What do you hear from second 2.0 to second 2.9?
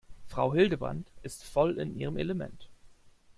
Element.